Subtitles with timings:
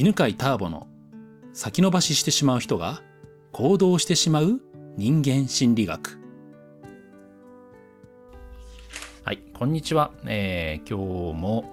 [0.00, 0.86] 犬飼ターボの
[1.52, 3.02] 先延ばししてしまう人が
[3.50, 4.60] 行動してしまう
[4.96, 6.20] 人間心理学。
[9.24, 10.12] はい、こんにちは。
[10.24, 11.64] えー、今日も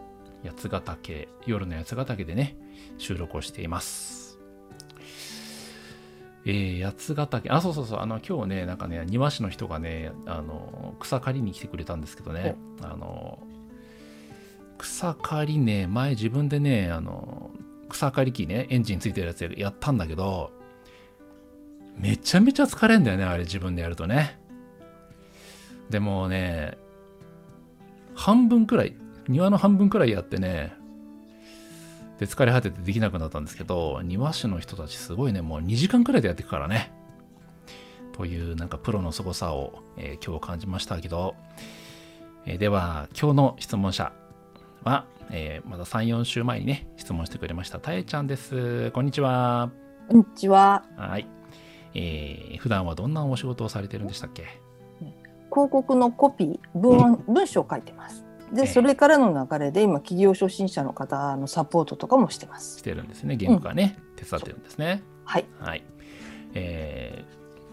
[0.44, 2.58] 八ヶ岳、夜の八ヶ岳でね、
[2.98, 4.40] 収録をしています。
[6.48, 13.38] えー、八ヶ岳、あ、そうそうそう、あの、今日ね、なんかね、庭師の人がね、あの、草刈りに来てくれたんですけどね、あの、
[14.80, 17.52] 草刈りね、前自分でね、あの、
[17.96, 20.52] 草刈り機ね、エンジンついてるやつやったんだけど、
[21.98, 24.38] めちゃめちゃ疲れんだよね、あれ自分でやるとね。
[25.90, 26.78] でもね、
[28.14, 28.96] 半分くらい、
[29.30, 30.74] 庭の半分くらいやってね、
[32.20, 36.92] で、疲れ果ててできなくなったんですけど、庭師の人たちすごいね、もう2時間くらいでやっていくからね。
[38.12, 41.36] というなんかプロの凄さを、えー、今日感じましたけど、
[42.46, 44.12] えー、では今日の質問者
[44.84, 48.92] は、えー、まだ3、4週前にね、質問してくれました、たえちゃんです。
[48.92, 49.72] こんにちは。
[50.08, 50.86] こんにちは。
[50.98, 51.28] はい。
[51.94, 54.44] えー、普段はどんなお仕事をされてるんでしたっけ？
[55.52, 58.26] 広告のコピー、文文章を書いてます。
[58.54, 62.80] で、それからの流れで今企業初心者の方のサポートとかもしてます。
[62.80, 63.36] してるんですね。
[63.38, 65.04] 言語がね、うん、手伝ってるんですね。
[65.24, 65.46] はい。
[65.60, 65.84] はい。
[66.54, 67.26] え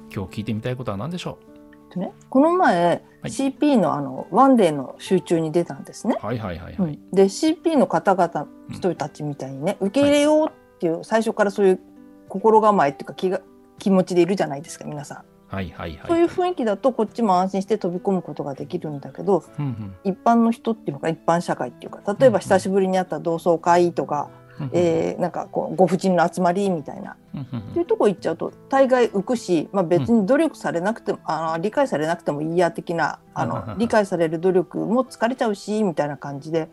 [0.09, 1.52] ー、今日聞いてみたいことは何でしょう？
[1.99, 6.17] ね、この前、はい、CP のあのワンデーの集中に出たんですね。
[6.21, 6.99] はいはいはいはい。
[7.13, 11.81] で CP の方々人たちみたいにね、うん、受け入れようっていう、はい、最初からそういう
[12.29, 13.41] 心構えっていうか気が
[13.79, 15.25] 気持ちでいるじゃないですか皆さん。
[15.55, 24.31] はいはいはい、そういう雰囲気だとこっちも安心して飛び込むことができるんだけど、うんうん、一般の人っていうか一般社会っていうか例えば久しぶりに会った同窓会とか、
[24.73, 36.69] えー、なんかこうご婦人の集まりみたいな、っていうとこ行っちゃうと大概浮くし、まあ、別に努力されなくても、あの理解されなくてもいいや的なあの理解される努力も疲れちゃうしみたいな感じで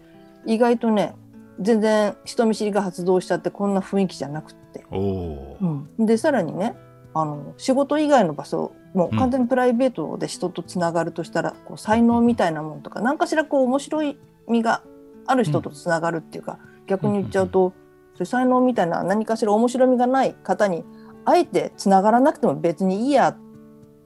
[0.45, 1.15] 意外とね
[1.59, 4.85] 全然人見知りが発動しちゃってこんな雰囲気じゃなくって。
[4.91, 6.75] うん、でさらにね
[7.13, 14.17] あの仕事以外の場所もう完全にプライベートで人とつながるとしたら、こう才能みたいなものとか何かしらこう面白い
[14.47, 14.81] みが
[15.27, 16.59] ある人とつながるっていうか、
[16.89, 17.73] 逆に言っちゃうと、
[18.15, 20.83] そういう才能みたいな何かしら面白みがない方に
[21.25, 23.37] あえてつながらなくても別にいいや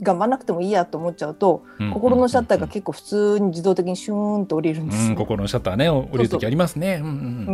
[0.01, 7.01] 頑張らなくてもいいやと思っちゃうと、心のシャッターが結構普通に自動的にシューンと降りるんです、うん、心のシャッターね降りる時ありますね。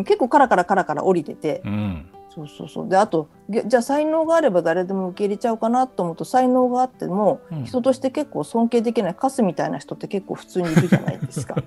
[0.06, 2.90] 結構カラカラカラカラ降りてて、うん、そうそうそう。
[2.90, 11.56] であとじゃあ才能があれば誰でも受け入れちゃうかなと思うと才能があっても、うん、人として結構尊敬できないカスみたいな人って結構普通にいるじゃないですか。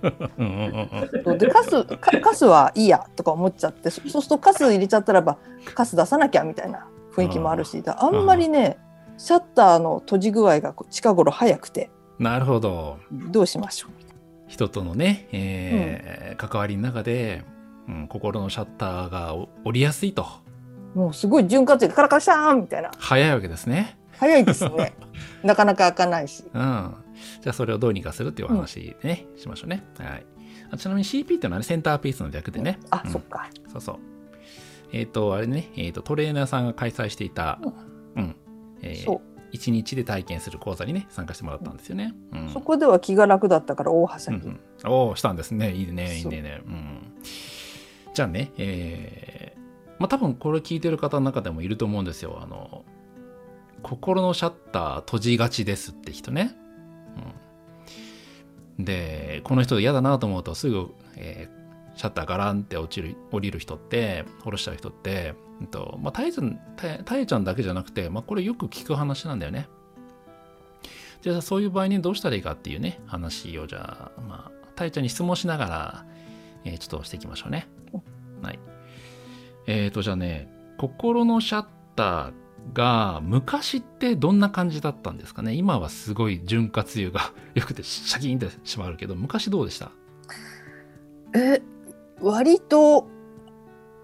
[1.38, 1.84] でカス
[2.20, 5.38] カスはいいやとか思っちゃってそうするとカス入れちゃったらば
[5.74, 8.78] カス出さなきゃみたいな雰囲気もあるしあんまりね
[9.18, 12.98] シャッターの閉じ具合が近頃早くてなるほど。
[13.10, 14.02] どうしましょう
[14.52, 17.42] 人とのね、えー、うん、関わりの中で、
[17.88, 19.34] うん、心のシャッターが
[19.64, 20.26] 降りやすいと。
[20.94, 22.90] もうすごい潤滑油でカラカラシャーンみたいな。
[22.98, 23.98] 早いわけですね。
[24.18, 24.94] 早いですね。
[25.42, 26.44] なかなか開かないし。
[26.52, 26.94] うん。
[27.40, 29.84] じゃあそれをどうにかするっていうお話でね、うん、しましょうね。
[29.98, 30.26] はい。
[30.70, 32.78] あちなみに CP っていうのはね、センターピースの略でね。
[32.80, 33.48] うん、あ、うん、そっか。
[33.72, 33.98] そうそう。
[34.92, 37.58] えっ、ー、と、あれね、えっ、ー、と、トレーナーさんが開催していた、
[38.16, 38.36] うん。
[38.82, 39.20] えー、
[39.52, 42.14] 1日で体験する講座にね、参加してもらったんですよね。
[42.32, 44.38] うん、そこでは気が楽だったから大はしゃぎ。
[44.38, 45.72] うんうん、おお、したんですね。
[45.72, 46.62] いいね、いいね。
[46.66, 47.14] うん。
[48.14, 49.41] じゃあね、えー、
[50.02, 52.40] まあ多分これ聞いてる方の中でもいると思うんですよ。
[52.42, 52.84] あの、
[53.84, 56.56] 心のシャッター閉じがちですって人ね。
[58.78, 66.58] うん、で、この人嫌だなと思うとすぐ、えー、シャッターガランって落ちる、降りる人って、下ろしちゃう人って、えっと、まあ、たえちゃん、
[67.04, 69.68] たえちゃんだけじゃなくて、まあ、これよく聞く話なんだよね。
[71.20, 76.04] じゃあ、そういう場合にどうしたらいいかっていうね、話を、じゃあ、まあ、たえちゃんに質問しながら、
[76.64, 77.68] えー、ちょっとしていきましょうね。
[78.42, 78.58] はい。
[79.66, 82.32] えっ、ー、と、じゃあね、心のシャッター
[82.72, 85.54] が昔ってどんな感じだったんですかね？
[85.54, 89.90] 今はすごい潤滑油がよくてシャキーンってしまうけど昔どうでした？
[91.38, 91.62] え
[92.20, 93.06] 割と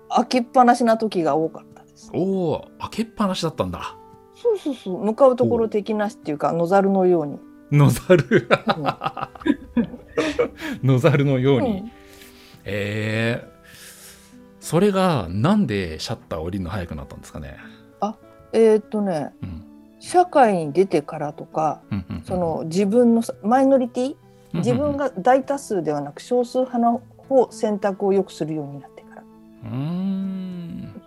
[0.09, 2.11] 開けっぱなしな時が多かったです。
[2.15, 3.97] おお開けっぱなしだったんだ。
[4.35, 7.39] そうそうそう向かうところ的なしっていうか野猿のように。
[7.71, 8.49] 野猿？
[10.83, 11.91] 野猿のように、うん、
[12.65, 13.58] えー、
[14.69, 17.57] それがなんでシャッター降りるの早くなったんですかね？
[18.01, 18.19] あ
[18.53, 19.65] えー、っとね、うん、
[19.99, 24.17] 社会に出てからとか、うんうんうん、その自分のマイノリティ
[24.53, 29.23] 自分が大多数ではなく少数派の方選択をよくするようになってから。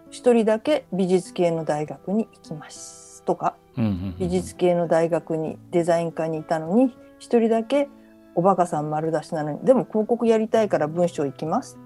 [0.10, 7.90] 一人だけ美術系の大学に行きますとか、うんうんうん、美術系の大学にデザイン科にいたのに一人だけ
[8.34, 11.78] おバカさん丸出しなのにでも広告やりたいから文章行きます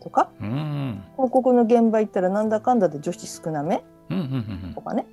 [0.00, 3.84] とか、うん、広告の現場行ったらなんだかんだで女子少なめ、
[4.74, 5.06] とかね。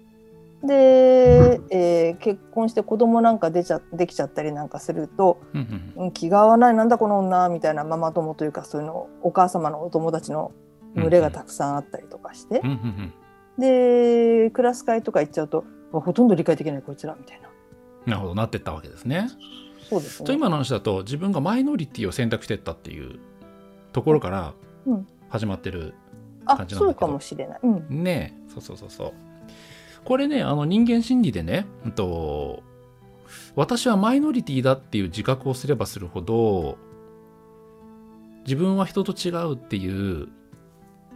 [0.63, 5.39] で、えー、結婚して子供なんか出ちゃできちゃったりなんかすると、
[5.97, 10.51] うん、気が合わないなんだこの女みたいなママ友というかそういうのお母様のお友達の
[10.95, 12.63] 群れがたくさんあったりとかして、
[13.59, 17.49] でクラス会とか行っちゃうとほとんど理解できないこいつらみたいな。
[18.07, 19.27] なるほどなってったわけですね。
[19.89, 23.19] そうですねと今の話だと自分がマイノリティを選択してったっていう
[23.93, 24.53] ところから
[25.29, 25.93] 始まってる
[26.45, 27.59] 感じなんだけど、そうかもしれない。
[27.63, 29.13] うん、ねそうそうそうそう。
[30.05, 32.63] これねあの人間心理でね、うんと、
[33.55, 36.77] 私はマイノリティだっていう自覚をすればするほど
[38.45, 40.29] 自分は人と違うっていう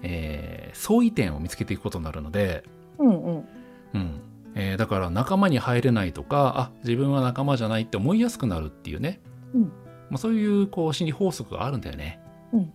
[0.03, 2.63] えー、相違点を見つけていくことになるので、
[2.97, 3.47] うんうん。
[3.93, 4.21] うん。
[4.55, 9.21] えー、だから仲間に入れないとかあ自分は仲間じゃないって思いやすくなるっていうね、
[9.53, 9.61] うん。
[10.09, 12.19] まあ、そういうこう心理法則があるんだよね。
[12.53, 12.73] うん、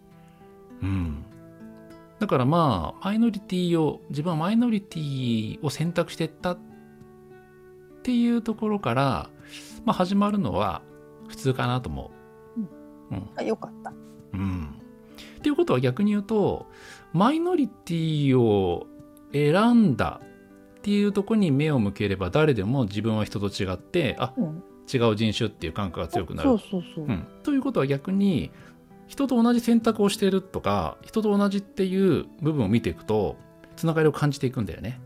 [0.82, 1.24] うん、
[2.18, 6.58] だからまあマイノリティを自分はマイノリティを選択していったっ
[8.02, 9.30] ていうところから、
[9.84, 10.82] まあ、始まるのは
[11.28, 12.10] 普通かなと思
[12.56, 12.60] う。
[12.60, 13.92] うん、うん、あよかった。
[14.32, 14.74] うん、
[15.38, 16.66] っていうことは逆に言うと
[17.12, 18.86] マイノリティを
[19.32, 20.20] 選んだ
[20.78, 24.62] っていうとこに目を向ければ誰でも自分は人と違ってあ、うん、
[24.92, 26.48] 違う人種っていう感覚が強くなる。
[26.50, 27.04] そうそうそう。
[27.06, 28.50] うん、ということは逆に
[29.06, 33.36] 人と同じ選択をしているとか人と同じっていう部分を見ていくと
[33.76, 35.00] つながりを感じていくんだよね。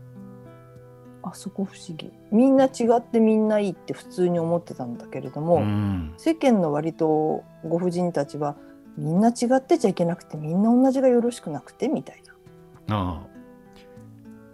[1.23, 2.11] あそこ不思議。
[2.31, 8.55] みんな違ってみんないいって普通に思ってたんだけれども、うん、世間の割とご婦人たちは
[8.97, 12.23] みんな違ってちゃいけなくてみんな同じがよろしくなくてみたい
[12.87, 12.95] な。
[12.95, 13.31] ああ。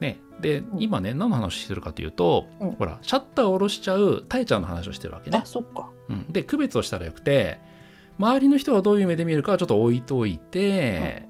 [0.02, 5.40] ね、で、うん、今ね何の話してるかというと、うん、ほらシャッターを下ろしちゃうたえちゃんの話をしてるわけね。
[5.42, 7.60] あそっか、うん、で区別をしたらよくて
[8.19, 11.25] 周りの人はどういう目で見るかはちょっと置いといて、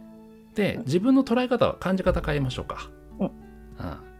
[0.49, 2.89] うん、で自分の捉え方感じ方変えましょうか。
[3.19, 3.31] うん。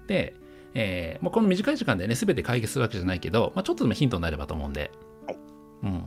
[0.07, 0.35] で、
[0.73, 4.91] えーまあ、この短い時間でね全て解決するわけじゃないけど、まあ、ちょっとでもヒントになればと思うんで。
[5.25, 5.37] はい。
[5.83, 6.03] うん、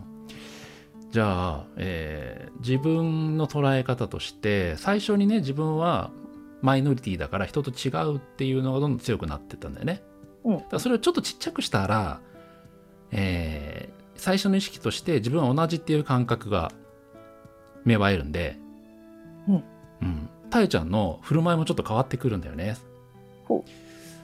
[1.11, 6.11] じゃあ、えー、自分の捉え方として最初にね自分は
[6.63, 10.03] マイノリティだから人と違うっていうのがどんどん強くなってったんだよね。
[10.45, 12.21] うん、だそれをちょっとちっちゃくしたら、
[13.11, 16.73] えー、最初の意識として自分は同じっていう感覚が
[17.85, 18.59] 芽生えるんで、
[19.49, 19.65] うん。
[20.03, 20.29] うん。
[20.51, 22.77] たえちゃんの振る舞いもちょっと変わってくるんだよね。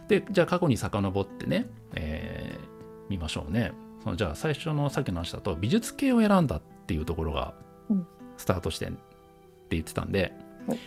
[0.08, 3.72] で、じゃあ過去に遡ってね、えー、見ましょうね。
[4.04, 7.54] そのじゃあ最初のさっきの話だと美術系を選んだっていうところが
[8.36, 8.96] スタートしてって
[9.70, 10.32] 言ってたんで、
[10.68, 10.78] うん、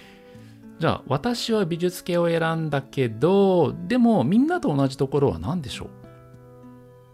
[0.79, 5.89] じゃあ私は美術系を選んだけどでもみんなと同じところは何でしょ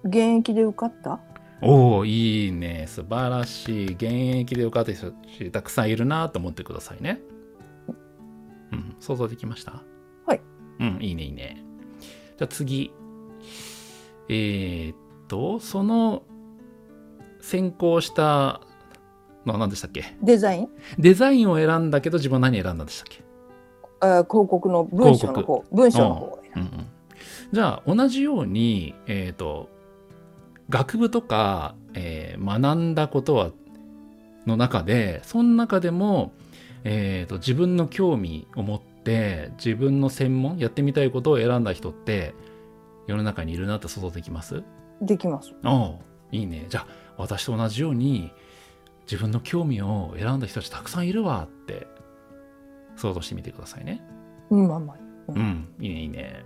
[0.04, 0.10] う？
[0.10, 1.20] 現役で受かった？
[1.66, 2.86] おおいいね。
[2.88, 3.92] 素晴らしい。
[3.94, 5.12] 現役で受かった人
[5.52, 7.20] たくさんいるなと思ってくださいね。
[8.72, 9.84] うん想像できました？
[10.26, 10.42] はい。
[10.80, 11.64] うんいいねいいね。
[12.38, 12.92] じゃあ次。
[14.28, 14.96] えー、っ
[15.28, 16.24] とその
[17.42, 18.62] 先行した
[19.46, 20.16] のは何でしたっけ？
[20.24, 20.70] デザイン？
[20.98, 23.24] デザインを選んだけど自分は何選んだんでしたっけ？
[24.00, 25.64] あ広告の文章の方。
[25.72, 26.70] 文章の方、うんうん、
[27.54, 29.70] じゃあ同じように、えーと、
[30.70, 33.52] 学部とか、えー、学んだことは
[34.46, 36.34] の中でその中でも、
[36.84, 42.34] えーと、自分の興味を持って自分の専門やってみたいことを選んだ人って
[43.08, 44.64] 世の中にいるなって想像できます？
[45.02, 45.54] できます。
[45.64, 48.32] ああいいねじゃあ私と同じように
[49.06, 51.88] 自分の興味を選んだ人たちたくさんいるわって
[52.96, 54.02] 想像してみてくださいね。
[54.50, 54.98] うん、まあまあ。
[55.30, 56.44] うん、うん、いいね、いいね。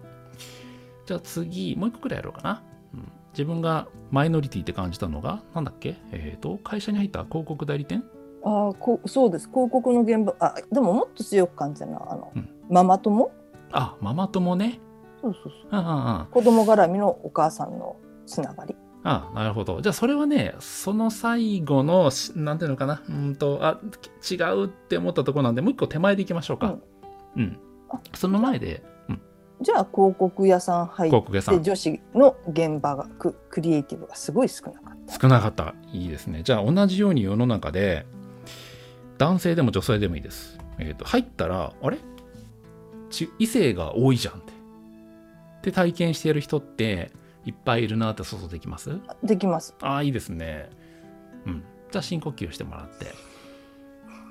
[1.05, 2.63] じゃあ次、もう一個くらいやろうかな。
[3.43, 5.97] うん、自分がマイノリティって感じたのが、なんだっけ？
[6.11, 8.03] えっ、ー、と、会社に入った広告代理店？
[8.43, 9.49] ああ、こそうです。
[9.49, 13.31] 広告の現場、あ、でももっと強く感じたのは、あの、うん、ママ友？
[13.71, 14.79] あ、ママ友ね。
[15.21, 15.53] そうそうそう。
[15.71, 18.75] ああ子供絡みのお母さんのつながり。
[19.03, 19.81] ああなるほど。
[19.81, 23.79] じゃあそれはね、その最後の、なんていうのかな、うんと、あ、
[24.29, 26.77] 違うって思ったところなんで、もう一個手前でいきましょうか。
[27.35, 27.41] うん。
[27.41, 27.59] うん、
[28.13, 29.21] その前で、うん、
[29.61, 38.05] じゃあ広告屋さん入って女子の現場がククリエイティブがすごい少なかった少なかったいいですねじゃあ同じように世の中で
[39.17, 41.97] 男性でも女性でもいいです、えーと、入ったらあれ？
[43.39, 44.53] 異性が多いじゃんって
[45.61, 47.11] で体験している人って
[47.45, 48.97] いっぱいいるなって想像できます？
[49.23, 49.75] できます。
[49.81, 50.69] ああ、いいですね。
[51.45, 51.63] うん。
[51.91, 53.07] じゃあ深呼吸してもらって。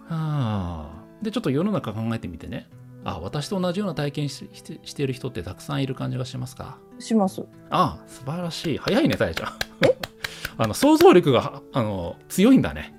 [0.09, 1.05] ああ。
[1.23, 2.69] で、ちょっと世の中考えてみてね。
[3.05, 6.79] あ私と同じような体験ししてしている人ってたくさんいる感じがしますか？
[6.99, 7.43] します。
[7.71, 8.79] ああ、素晴らしい。
[8.79, 9.53] 早いね、たえちゃん。
[10.59, 12.95] あの想像力があの強いんだね。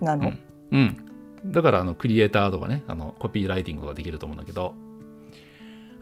[0.00, 0.38] なの、うん、
[0.72, 1.06] うん。
[1.52, 4.74] だからあのクリエイターとかねあのコピーライティングができると思うんだけど、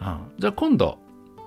[0.01, 0.99] うん、じゃあ今度、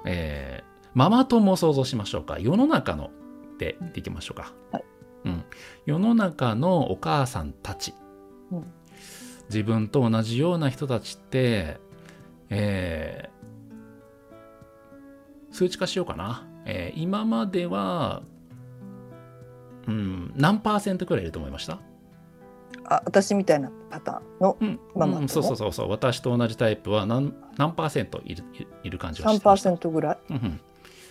[0.06, 3.12] えー、ママ友を想像しましょうか世の中の
[3.58, 4.84] でいきましょうか、はい
[5.26, 5.44] うん、
[5.86, 7.94] 世の中のお母さんたち、
[8.52, 8.74] うん、
[9.50, 11.80] 自分と同じような人たちって、
[12.50, 18.24] えー、数値化しようかな、えー、今までは、
[19.88, 21.80] うん、何パーセントくらいいると思いました？
[22.90, 24.58] あ私みたいなパターンの
[24.96, 25.90] ママ、うん、そうそうそうそう。
[25.90, 28.44] 私と同じタイプは何何パーセントいる
[28.84, 30.60] いる感じがしてました？3%ぐらい、うん、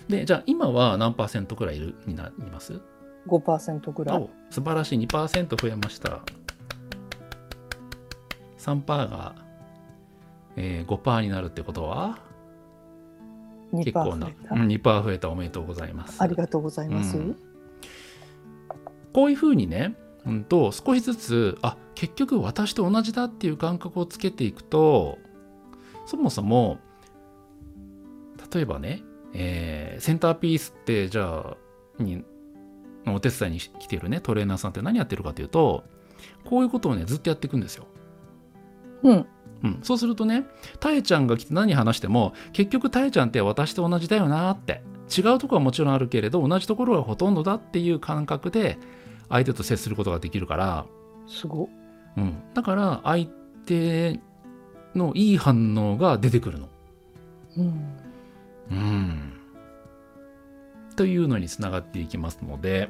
[0.08, 2.80] でじゃあ今は何パーセントくらいいるになります
[3.26, 4.30] ？5%ぐらい。
[4.50, 4.98] 素晴らしい。
[5.00, 6.20] 2%増えました
[8.66, 9.35] 3%が、
[10.56, 12.18] えー、5%になるってことは
[13.73, 16.23] 結構な2%増えたおめでとうございます。
[16.23, 17.37] ありがとうございます、うん、
[19.12, 19.94] こういうふうにね
[20.26, 25.18] うんと少しずつあ結局私と同じだっていう感覚をつけていくと
[26.06, 26.78] そもそも
[28.52, 31.56] 例えばね、えー、センターピースってじゃ
[31.99, 32.25] あに
[33.06, 35.85] お手伝いに来てるねトレーナーさんって何やってるかというと
[36.44, 37.87] こういうことをねずっとやっていくんですよ。
[39.02, 39.26] うん。
[39.64, 40.44] うん、そうするとね
[40.80, 44.82] たえちゃんが来て何話しても結局たえちゃんって私と同じだよなって。
[45.16, 48.76] 違うとこはもちろんあるけれど同じところがほとんどだっていう感覚で
[49.28, 50.86] 相手と接することができるから。
[51.28, 51.68] すご、
[52.16, 53.26] うん、だから相
[53.66, 54.20] 手
[54.94, 56.68] のいい反応が出てくるの。
[57.56, 57.96] うん、
[58.70, 59.32] うん。
[60.96, 62.88] というのにつながっていきますので、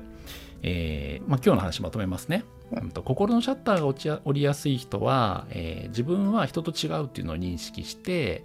[0.69, 2.45] えーまあ、今日の話まとめますね。
[2.73, 8.45] うん、と心のシャッターが落ち降りやすい人は、えー、自分は人と違うっていうのを認識して、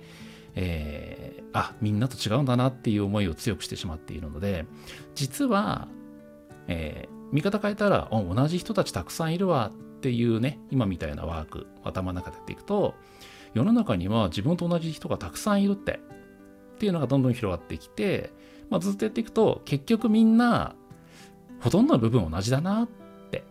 [0.54, 4.66] えー、あみんなと違うんだなっていう思いを強くしてしまっているので
[5.16, 5.88] 実は、
[6.68, 12.94] えー、見方変えたら同じ人たちたくさんいるわっていうね今みたいなワーク頭の中でやっていくと
[13.56, 16.00] 世の中には自分と同じ人がたくさんいるって
[16.76, 18.32] っていうのがどんどん広がってきて、
[18.70, 20.76] まあ、ずっとやっていくと結局みんな
[21.62, 23.44] ほとんどの部分同じだなって。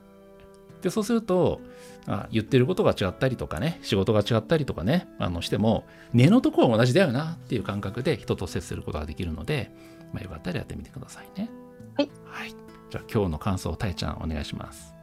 [0.83, 1.61] でそうすると
[2.07, 9.71] あ言ってることが違ったりとかね仕事が違ったりとかねあのしても根のところは同じだよなっていう感覚で人と接することができるので、
[10.13, 11.51] まあ、よかったらやってみてくださいね。
[11.97, 12.51] はい、はい。
[12.91, 14.95] じゃあ今日の感想たえちゃんお願いします。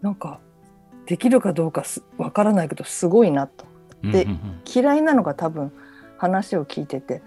[0.00, 0.40] なんか
[1.06, 1.84] できるかどうか
[2.16, 3.66] わからないけどすごいなと。
[4.02, 4.26] で、
[4.72, 5.72] 嫌いなのが多分
[6.18, 7.22] 話を聞いてて、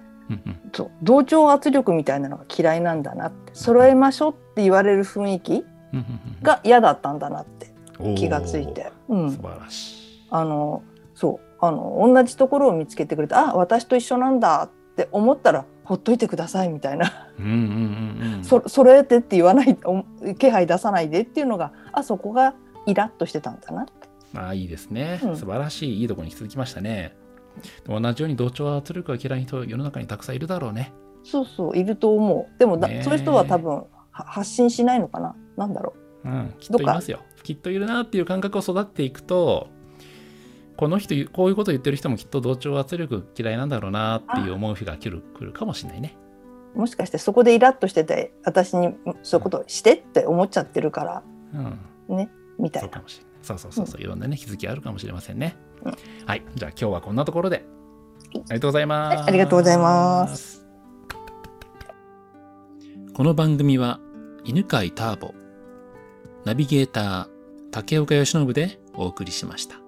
[0.74, 0.92] そう。
[1.02, 3.54] 同調圧力みたいなのが嫌いなんだなって。
[3.54, 5.66] 揃えましょうって言われる雰囲気
[6.42, 7.74] が嫌だったんだなって。
[8.16, 10.28] 気がついて、うん、素晴らしい。
[10.30, 10.84] あの
[11.16, 11.48] そう。
[11.60, 17.30] あの同じところを見つけてくれてあ私と一緒なんだって思ったらほっといてくださいみたいな。
[18.44, 19.78] そ揃えてって言わない
[20.38, 22.54] 気配出さないでっていうのがあそこが
[22.86, 23.88] イラッとしてたんだな
[24.36, 26.02] あいいですね、うん、素晴らしい。
[26.02, 27.16] いいとこに続きましたね
[27.88, 30.94] 同じように同調圧力が嫌いな人世の中にたくさんいるだろうね。
[31.24, 32.60] そうそういると思う。
[32.60, 35.36] でもそういう人は多分発信しないのかな？
[35.58, 37.20] なんだろう、うん、きっといますよ。
[37.44, 39.68] きっといるなっていう感覚を育っていくと
[40.76, 46.18] この人こういうこと言ってる人もきっと同調圧力嫌いなんだろうなっていう思う日が来る来るかもしれないね。
[46.76, 51.24] もしかしてそこでイラッとしてて私にそういうことしてって思っちゃってるから、
[52.10, 53.04] うん、ねみたいな。
[53.48, 53.58] そう。
[53.60, 55.56] そうそうそういろんなね気づきあるかもしれませんね。
[55.84, 55.94] うん、
[56.26, 57.66] はいじゃあ今日はこんなところで、
[58.34, 60.66] ありがとうございます、はい、ありがとうございます。
[63.14, 64.00] この番組は
[64.44, 65.34] 犬飼ターボ
[66.46, 67.28] ナビゲーター
[67.72, 69.87] 竹岡由伸でお送りしました。